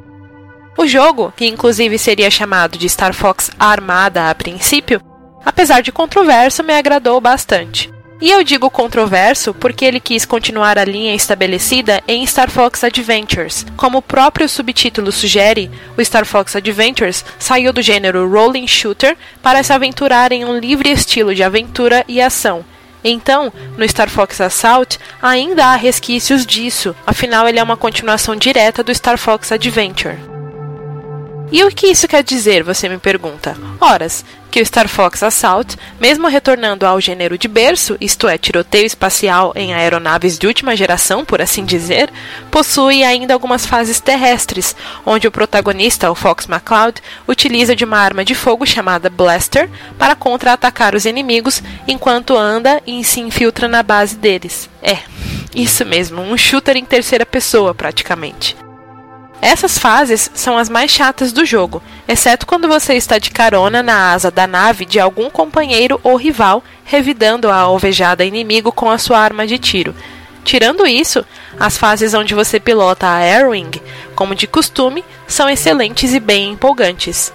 O 0.78 0.88
jogo, 0.88 1.34
que 1.36 1.46
inclusive 1.46 1.98
seria 1.98 2.32
chamado 2.32 2.78
de 2.78 2.88
Star 2.88 3.14
Fox 3.14 3.52
Armada 3.60 4.30
a 4.30 4.36
princípio, 4.36 5.02
apesar 5.46 5.82
de 5.82 5.92
controverso, 5.92 6.64
me 6.64 6.74
agradou 6.74 7.20
bastante. 7.20 7.92
E 8.22 8.32
eu 8.32 8.44
digo 8.44 8.70
controverso 8.70 9.54
porque 9.54 9.86
ele 9.86 10.00
quis 10.00 10.26
continuar 10.26 10.78
a 10.78 10.84
linha 10.84 11.16
estabelecida 11.16 12.04
em 12.06 12.26
Star 12.26 12.50
Fox 12.50 12.84
Adventures. 12.84 13.66
Como 13.78 14.00
o 14.00 14.02
próprio 14.02 14.50
subtítulo 14.50 15.10
sugere, 15.10 15.72
o 15.98 16.04
Star 16.04 16.26
Fox 16.26 16.54
Adventures 16.54 17.24
saiu 17.38 17.72
do 17.72 17.82
gênero 17.82 18.30
rolling 18.30 18.68
shooter 18.68 19.16
para 19.42 19.64
se 19.64 19.72
aventurar 19.72 20.34
em 20.34 20.44
um 20.44 20.60
livre 20.60 20.92
estilo 20.92 21.34
de 21.34 21.44
aventura 21.44 22.04
e 22.10 22.20
ação. 22.20 22.66
Então, 23.02 23.54
no 23.78 23.88
Star 23.88 24.10
Fox 24.10 24.42
Assault 24.42 25.00
ainda 25.22 25.68
há 25.68 25.76
resquícios 25.78 26.46
disso, 26.46 26.94
afinal 27.08 27.48
ele 27.48 27.60
é 27.60 27.64
uma 27.64 27.78
continuação 27.78 28.36
direta 28.36 28.84
do 28.84 28.94
Star 28.94 29.18
Fox 29.18 29.54
Adventure. 29.54 30.39
E 31.52 31.64
o 31.64 31.70
que 31.70 31.88
isso 31.88 32.08
quer 32.08 32.24
dizer, 32.24 32.64
você 32.64 32.88
me 32.88 33.00
pergunta? 33.00 33.58
Horas, 33.82 34.24
que 34.52 34.62
o 34.62 34.66
Star 34.66 34.88
Fox 34.88 35.24
Assault, 35.24 35.76
mesmo 36.00 36.28
retornando 36.28 36.86
ao 36.86 37.02
gênero 37.02 37.38
de 37.38 37.48
berço, 37.48 37.98
isto 38.00 38.28
é, 38.28 38.38
tiroteio 38.38 38.86
espacial 38.86 39.52
em 39.56 39.74
aeronaves 39.74 40.38
de 40.38 40.46
última 40.46 40.76
geração, 40.76 41.26
por 41.26 41.42
assim 41.42 41.66
dizer, 41.66 42.12
possui 42.52 43.04
ainda 43.04 43.34
algumas 43.34 43.66
fases 43.66 44.00
terrestres, 44.00 44.76
onde 45.06 45.28
o 45.28 45.32
protagonista, 45.32 46.12
o 46.12 46.16
Fox 46.16 46.48
McCloud, 46.48 47.02
utiliza 47.28 47.76
de 47.76 47.84
uma 47.84 47.98
arma 47.98 48.24
de 48.24 48.36
fogo 48.36 48.66
chamada 48.66 49.10
Blaster 49.10 49.70
para 49.98 50.16
contra-atacar 50.16 50.96
os 50.96 51.06
inimigos 51.06 51.64
enquanto 51.88 52.38
anda 52.38 52.82
e 52.86 53.04
se 53.04 53.20
infiltra 53.20 53.68
na 53.68 53.82
base 53.82 54.16
deles. 54.16 54.70
É, 54.84 55.00
isso 55.56 55.84
mesmo, 55.84 56.22
um 56.22 56.38
shooter 56.38 56.78
em 56.78 56.86
terceira 56.86 57.26
pessoa, 57.26 57.74
praticamente. 57.74 58.56
Essas 59.42 59.78
fases 59.78 60.30
são 60.34 60.58
as 60.58 60.68
mais 60.68 60.92
chatas 60.92 61.32
do 61.32 61.46
jogo, 61.46 61.82
exceto 62.08 62.46
quando 62.46 62.68
você 62.68 62.96
está 62.96 63.18
de 63.18 63.32
carona 63.32 63.82
na 63.82 64.12
asa 64.12 64.30
da 64.30 64.46
nave 64.46 64.86
de 64.86 65.00
algum 65.00 65.30
companheiro 65.30 66.00
ou 66.04 66.18
rival, 66.18 66.64
revidando 66.84 67.50
a 67.50 67.56
alvejada 67.56 68.26
inimigo 68.26 68.72
com 68.72 68.90
a 68.92 68.98
sua 68.98 69.18
arma 69.18 69.48
de 69.48 69.58
tiro. 69.58 69.96
Tirando 70.44 70.86
isso, 70.86 71.26
as 71.60 71.78
fases 71.78 72.14
onde 72.14 72.34
você 72.34 72.60
pilota 72.60 73.08
a 73.08 73.18
Airwing, 73.18 73.72
como 74.16 74.36
de 74.36 74.48
costume, 74.48 75.06
são 75.28 75.50
excelentes 75.50 76.14
e 76.14 76.20
bem 76.20 76.52
empolgantes. 76.52 77.32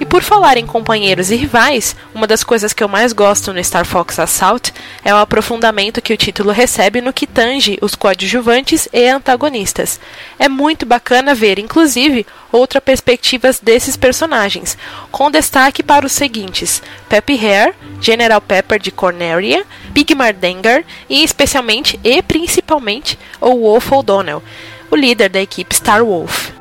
E 0.00 0.04
por 0.04 0.22
falar 0.22 0.56
em 0.56 0.66
companheiros 0.66 1.30
e 1.30 1.36
rivais, 1.36 1.94
uma 2.14 2.26
das 2.26 2.42
coisas 2.42 2.72
que 2.72 2.82
eu 2.82 2.88
mais 2.88 3.12
gosto 3.12 3.52
no 3.52 3.62
Star 3.62 3.84
Fox 3.84 4.18
Assault 4.18 4.72
é 5.04 5.14
o 5.14 5.18
aprofundamento 5.18 6.02
que 6.02 6.12
o 6.12 6.16
título 6.16 6.50
recebe 6.50 7.00
no 7.00 7.12
que 7.12 7.26
tange 7.26 7.78
os 7.80 7.94
coadjuvantes 7.94 8.88
e 8.92 9.08
antagonistas. 9.08 10.00
É 10.38 10.48
muito 10.48 10.84
bacana 10.84 11.34
ver, 11.34 11.58
inclusive, 11.58 12.26
outras 12.50 12.82
perspectivas 12.82 13.60
desses 13.60 13.96
personagens, 13.96 14.76
com 15.10 15.30
destaque 15.30 15.82
para 15.82 16.06
os 16.06 16.12
seguintes: 16.12 16.82
Peppy 17.08 17.34
Hare, 17.34 17.74
General 18.00 18.40
Pepper 18.40 18.80
de 18.80 18.90
Corneria, 18.90 19.64
Big 19.90 20.14
Mardengar 20.14 20.84
e 21.08 21.22
especialmente 21.22 21.98
e 22.02 22.22
principalmente 22.22 23.18
o 23.40 23.54
Wolf 23.60 23.92
O'Donnell, 23.92 24.42
o 24.90 24.96
líder 24.96 25.28
da 25.28 25.40
equipe 25.40 25.74
Star 25.74 26.04
Wolf. 26.04 26.51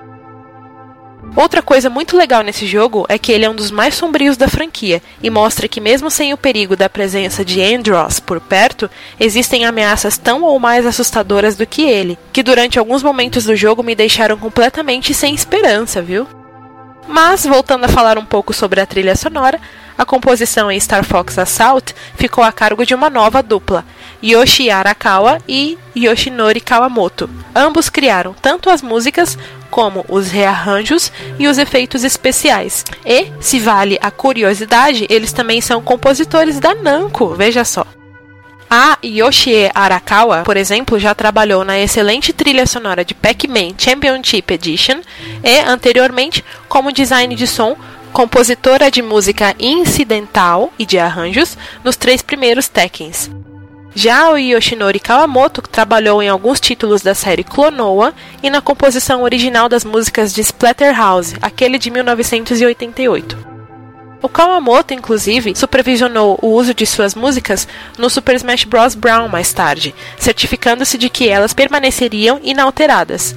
Outra 1.35 1.61
coisa 1.61 1.89
muito 1.89 2.17
legal 2.17 2.43
nesse 2.43 2.65
jogo 2.65 3.05
é 3.07 3.17
que 3.17 3.31
ele 3.31 3.45
é 3.45 3.49
um 3.49 3.55
dos 3.55 3.71
mais 3.71 3.95
sombrios 3.95 4.35
da 4.35 4.49
franquia 4.49 5.01
e 5.23 5.29
mostra 5.29 5.67
que, 5.67 5.79
mesmo 5.79 6.11
sem 6.11 6.33
o 6.33 6.37
perigo 6.37 6.75
da 6.75 6.89
presença 6.89 7.45
de 7.45 7.61
Andross 7.61 8.19
por 8.19 8.41
perto, 8.41 8.89
existem 9.17 9.65
ameaças 9.65 10.17
tão 10.17 10.43
ou 10.43 10.59
mais 10.59 10.85
assustadoras 10.85 11.55
do 11.55 11.65
que 11.65 11.83
ele, 11.83 12.17
que 12.33 12.43
durante 12.43 12.77
alguns 12.77 13.01
momentos 13.01 13.45
do 13.45 13.55
jogo 13.55 13.81
me 13.81 13.95
deixaram 13.95 14.37
completamente 14.37 15.13
sem 15.13 15.33
esperança, 15.33 16.01
viu? 16.01 16.27
Mas, 17.07 17.45
voltando 17.45 17.85
a 17.85 17.89
falar 17.89 18.17
um 18.17 18.25
pouco 18.25 18.53
sobre 18.53 18.81
a 18.81 18.85
trilha 18.85 19.15
sonora, 19.15 19.59
a 19.97 20.05
composição 20.05 20.71
em 20.71 20.79
Star 20.79 21.03
Fox 21.03 21.37
Assault 21.37 21.93
ficou 22.15 22.43
a 22.43 22.51
cargo 22.51 22.85
de 22.85 22.93
uma 22.93 23.09
nova 23.09 23.41
dupla, 23.41 23.85
Yoshi 24.23 24.69
Arakawa 24.69 25.39
e 25.47 25.77
Yoshinori 25.95 26.59
Kawamoto. 26.59 27.29
Ambos 27.55 27.89
criaram 27.89 28.33
tanto 28.33 28.69
as 28.69 28.81
músicas 28.81 29.37
como 29.71 30.05
os 30.09 30.29
rearranjos 30.29 31.11
e 31.39 31.47
os 31.47 31.57
efeitos 31.57 32.03
especiais. 32.03 32.83
E, 33.05 33.31
se 33.39 33.57
vale 33.57 33.97
a 34.01 34.11
curiosidade, 34.11 35.07
eles 35.09 35.31
também 35.31 35.61
são 35.61 35.81
compositores 35.81 36.59
da 36.59 36.75
Namco, 36.75 37.33
veja 37.33 37.63
só. 37.63 37.85
A 38.69 38.97
Yoshie 39.03 39.69
Arakawa, 39.73 40.43
por 40.43 40.55
exemplo, 40.55 40.99
já 40.99 41.13
trabalhou 41.15 41.65
na 41.65 41.79
excelente 41.79 42.31
trilha 42.31 42.65
sonora 42.65 43.03
de 43.03 43.13
Pac-Man 43.13 43.73
Championship 43.77 44.53
Edition 44.53 45.01
e, 45.43 45.59
anteriormente, 45.59 46.43
como 46.69 46.91
design 46.91 47.35
de 47.35 47.47
som, 47.47 47.75
compositora 48.13 48.91
de 48.91 49.01
música 49.01 49.55
incidental 49.59 50.71
e 50.77 50.85
de 50.85 50.97
arranjos 50.99 51.57
nos 51.83 51.95
três 51.97 52.21
primeiros 52.21 52.67
Tekkens. 52.67 53.29
Já 53.93 54.31
o 54.31 54.37
Yoshinori 54.37 54.99
Kawamoto 54.99 55.61
trabalhou 55.61 56.23
em 56.23 56.29
alguns 56.29 56.61
títulos 56.61 57.01
da 57.01 57.13
série 57.13 57.43
Clonoa 57.43 58.13
e 58.41 58.49
na 58.49 58.61
composição 58.61 59.21
original 59.21 59.67
das 59.67 59.83
músicas 59.83 60.33
de 60.33 60.41
Splatterhouse, 60.41 61.35
aquele 61.41 61.77
de 61.77 61.91
1988. 61.91 63.51
O 64.21 64.29
Kawamoto, 64.29 64.93
inclusive, 64.93 65.55
supervisionou 65.55 66.39
o 66.41 66.49
uso 66.49 66.73
de 66.73 66.85
suas 66.85 67.15
músicas 67.15 67.67
no 67.97 68.09
Super 68.09 68.35
Smash 68.35 68.63
Bros. 68.63 68.95
Brown 68.95 69.27
mais 69.27 69.51
tarde, 69.51 69.93
certificando-se 70.17 70.97
de 70.97 71.09
que 71.09 71.27
elas 71.27 71.53
permaneceriam 71.53 72.39
inalteradas. 72.43 73.35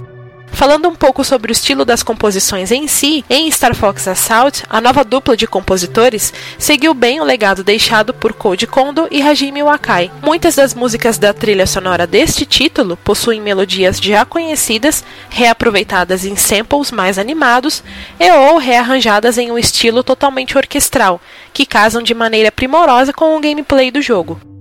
Falando 0.55 0.88
um 0.88 0.94
pouco 0.94 1.24
sobre 1.24 1.50
o 1.50 1.52
estilo 1.52 1.84
das 1.84 2.02
composições 2.02 2.70
em 2.70 2.86
si, 2.86 3.24
em 3.28 3.50
Star 3.50 3.74
Fox 3.74 4.07
Assault, 4.07 4.62
a 4.70 4.80
nova 4.80 5.02
dupla 5.02 5.36
de 5.36 5.48
compositores 5.48 6.32
seguiu 6.57 6.94
bem 6.94 7.20
o 7.20 7.24
legado 7.24 7.64
deixado 7.64 8.14
por 8.14 8.32
Koji 8.32 8.66
Kondo 8.68 9.09
e 9.11 9.20
Hajime 9.20 9.64
Wakai. 9.64 10.12
Muitas 10.22 10.55
das 10.55 10.72
músicas 10.72 11.18
da 11.18 11.34
trilha 11.34 11.66
sonora 11.66 12.07
deste 12.07 12.46
título 12.46 12.96
possuem 12.96 13.40
melodias 13.40 13.98
já 13.98 14.24
conhecidas, 14.24 15.05
reaproveitadas 15.28 16.24
em 16.24 16.36
samples 16.36 16.92
mais 16.92 17.18
animados 17.18 17.82
e 18.18 18.30
ou 18.30 18.57
rearranjadas 18.57 19.36
em 19.36 19.50
um 19.50 19.59
estilo 19.59 20.05
totalmente 20.05 20.57
orquestral, 20.57 21.20
que 21.52 21.66
casam 21.66 22.00
de 22.00 22.14
maneira 22.14 22.52
primorosa 22.52 23.12
com 23.12 23.36
o 23.36 23.40
gameplay 23.40 23.90
do 23.90 24.00
jogo. 24.00 24.53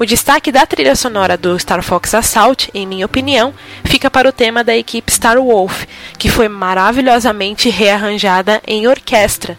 O 0.00 0.06
destaque 0.06 0.52
da 0.52 0.64
trilha 0.64 0.94
sonora 0.94 1.36
do 1.36 1.58
Star 1.58 1.82
Fox 1.82 2.14
Assault, 2.14 2.70
em 2.72 2.86
minha 2.86 3.04
opinião, 3.04 3.52
fica 3.84 4.08
para 4.08 4.28
o 4.28 4.32
tema 4.32 4.62
da 4.62 4.76
equipe 4.76 5.10
Star 5.12 5.42
Wolf, 5.42 5.86
que 6.16 6.28
foi 6.28 6.48
maravilhosamente 6.48 7.68
rearranjada 7.68 8.62
em 8.64 8.86
orquestra. 8.86 9.58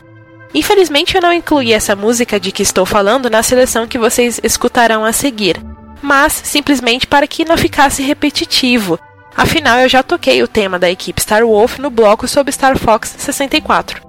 Infelizmente 0.53 1.13
eu 1.13 1.21
não 1.21 1.33
incluí 1.33 1.73
essa 1.73 1.93
música 1.93 2.39
de 2.39 2.53
que 2.53 2.63
estou 2.63 2.85
falando 2.85 3.29
na 3.29 3.43
seleção 3.43 3.85
que 3.85 3.99
vocês 3.99 4.39
escutarão 4.41 5.03
a 5.03 5.11
seguir, 5.11 5.61
mas 6.01 6.31
simplesmente 6.31 7.05
para 7.05 7.27
que 7.27 7.43
não 7.43 7.57
ficasse 7.57 8.01
repetitivo. 8.01 8.97
Afinal, 9.35 9.79
eu 9.79 9.89
já 9.89 10.01
toquei 10.01 10.41
o 10.41 10.47
tema 10.47 10.79
da 10.79 10.89
equipe 10.89 11.21
Star 11.21 11.45
Wolf 11.45 11.77
no 11.79 11.89
bloco 11.89 12.29
sobre 12.29 12.53
Star 12.53 12.77
Fox 12.77 13.13
64. 13.17 14.08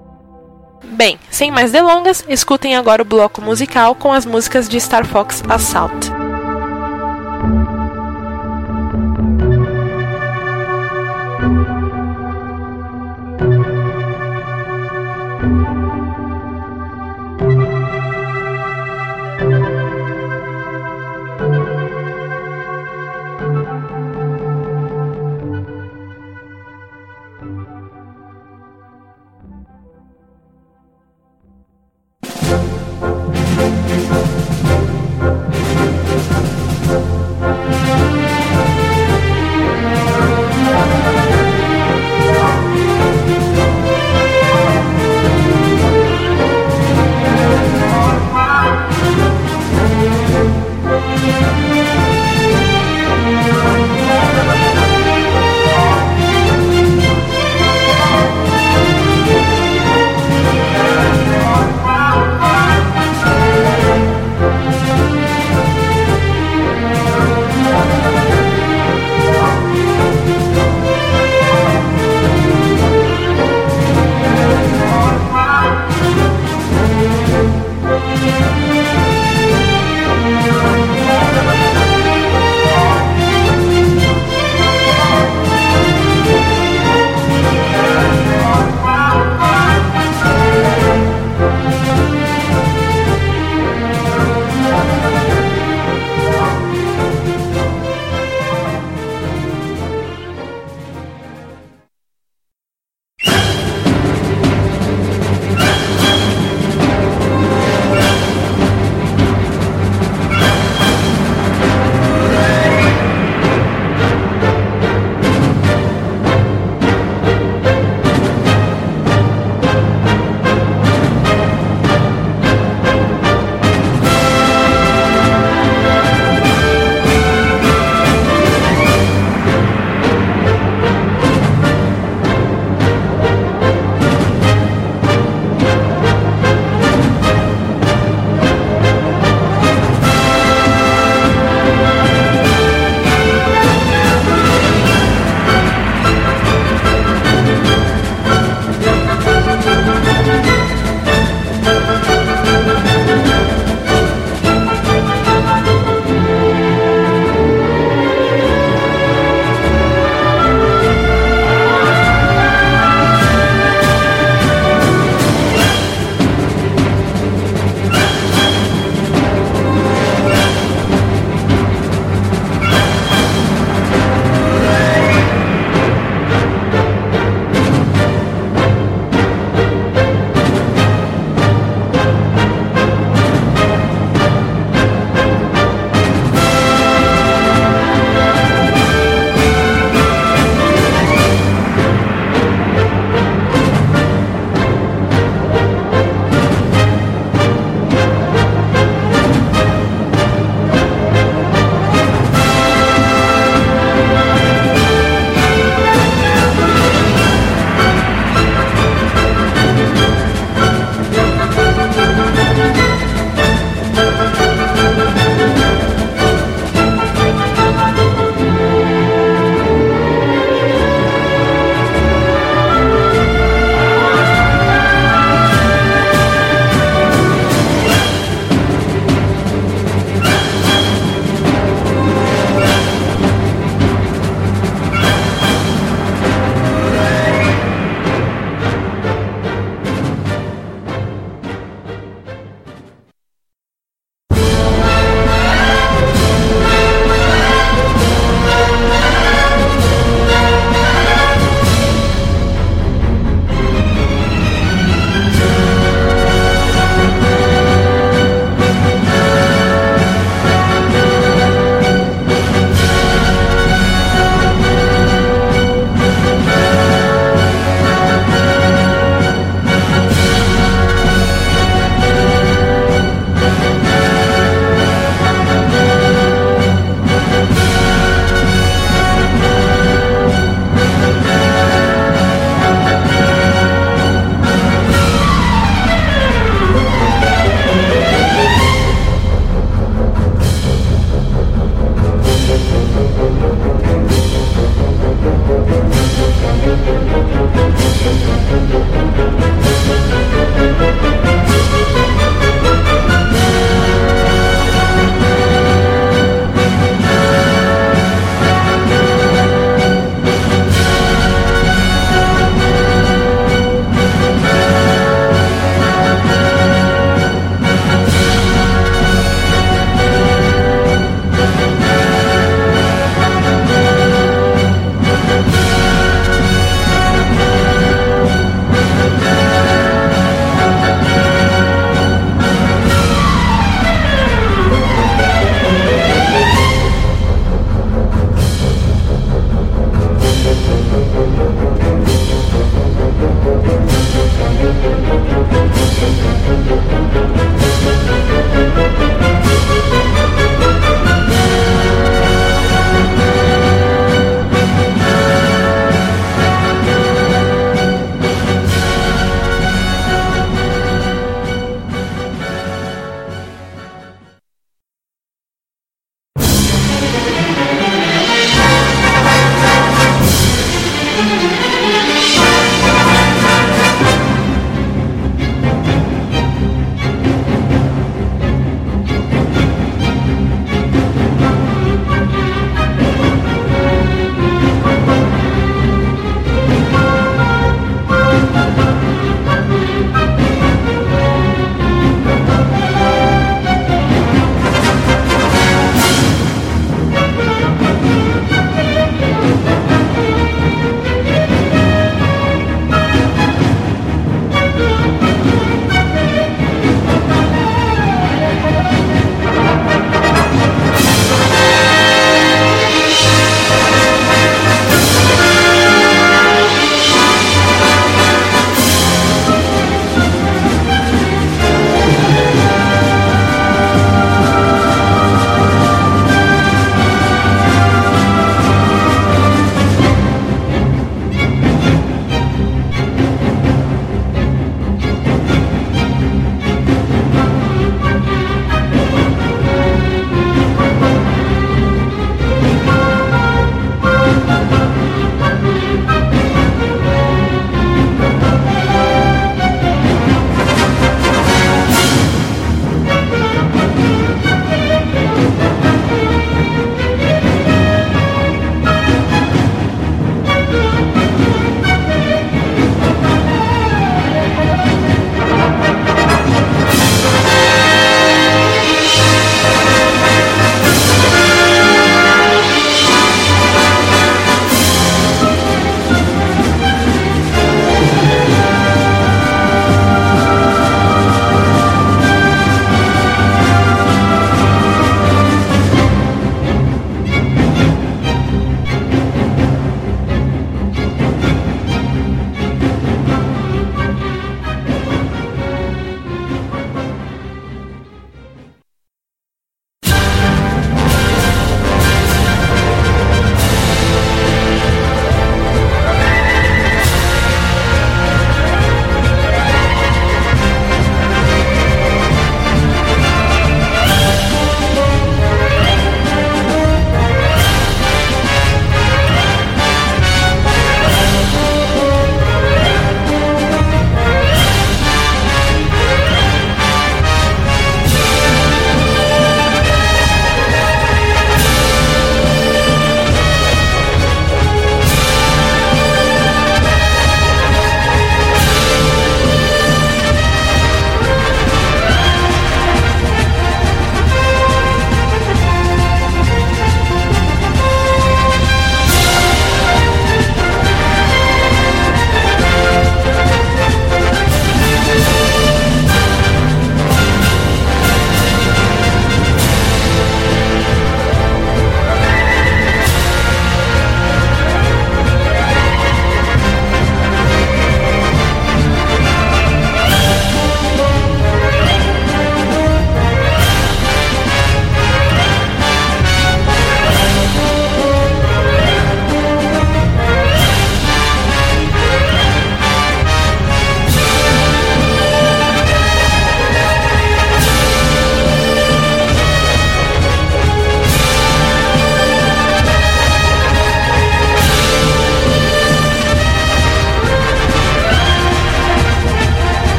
Bem, 0.91 1.19
sem 1.31 1.51
mais 1.51 1.71
delongas, 1.71 2.25
escutem 2.29 2.77
agora 2.77 3.03
o 3.03 3.05
bloco 3.05 3.41
musical 3.41 3.95
com 3.95 4.13
as 4.13 4.27
músicas 4.27 4.69
de 4.69 4.79
Star 4.81 5.07
Fox 5.07 5.43
Assault. 5.49 6.30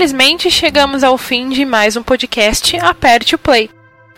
Infelizmente 0.00 0.50
chegamos 0.50 1.04
ao 1.04 1.18
fim 1.18 1.50
de 1.50 1.66
mais 1.66 1.94
um 1.94 2.02
podcast 2.02 2.74
Aperte 2.78 3.34
o 3.34 3.38
Play. 3.38 3.68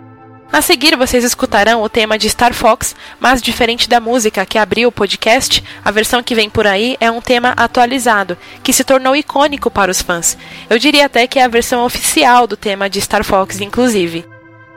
A 0.51 0.61
seguir, 0.61 0.95
vocês 0.95 1.23
escutarão 1.23 1.83
o 1.83 1.89
tema 1.89 2.17
de 2.17 2.29
Star 2.29 2.53
Fox, 2.53 2.95
mas 3.19 3.41
diferente 3.41 3.87
da 3.87 3.99
música 3.99 4.45
que 4.45 4.57
abriu 4.57 4.89
o 4.89 4.91
podcast, 4.91 5.63
a 5.83 5.91
versão 5.91 6.23
que 6.23 6.33
vem 6.33 6.49
por 6.49 6.65
aí 6.65 6.97
é 6.99 7.11
um 7.11 7.21
tema 7.21 7.53
atualizado, 7.55 8.37
que 8.63 8.73
se 8.73 8.83
tornou 8.83 9.15
icônico 9.15 9.69
para 9.69 9.91
os 9.91 10.01
fãs. 10.01 10.37
Eu 10.69 10.79
diria 10.79 11.05
até 11.05 11.27
que 11.27 11.37
é 11.37 11.43
a 11.43 11.49
versão 11.49 11.85
oficial 11.85 12.47
do 12.47 12.57
tema 12.57 12.89
de 12.89 13.01
Star 13.01 13.23
Fox, 13.23 13.59
inclusive. 13.59 14.25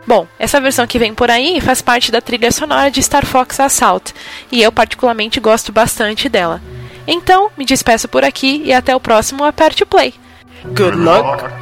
Bom, 0.06 0.26
essa 0.38 0.60
versão 0.60 0.86
que 0.86 0.98
vem 0.98 1.14
por 1.14 1.30
aí 1.30 1.60
faz 1.60 1.80
parte 1.80 2.10
da 2.10 2.20
trilha 2.20 2.50
sonora 2.50 2.90
de 2.90 3.02
Star 3.02 3.24
Fox 3.24 3.60
Assault, 3.60 4.12
e 4.50 4.60
eu 4.60 4.72
particularmente 4.72 5.38
gosto 5.38 5.70
bastante 5.70 6.28
dela. 6.28 6.60
Então, 7.06 7.50
me 7.56 7.64
despeço 7.64 8.08
por 8.08 8.24
aqui 8.24 8.62
e 8.64 8.72
até 8.72 8.94
o 8.94 9.00
próximo 9.00 9.44
Aperte 9.44 9.84
Play. 9.84 10.14
Good 10.64 10.96
luck 10.96 11.59